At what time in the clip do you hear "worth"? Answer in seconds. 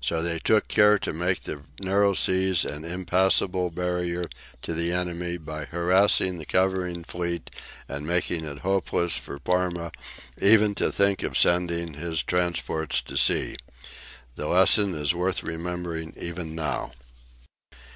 15.12-15.42